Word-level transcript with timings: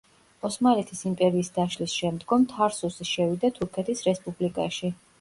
ოსმალეთის 0.47 1.01
იმპერიის 1.09 1.53
დაშლის 1.59 1.95
შემდგომ, 1.99 2.49
თარსუსი 2.57 3.11
შევიდა 3.13 3.55
თურქეთის 3.63 4.07
რესპუბლიკაში. 4.13 4.97